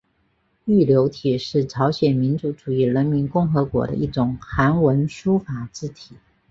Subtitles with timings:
[0.65, 6.15] 玉流体是朝鲜民主主义人民共和国的一种韩文书法字体。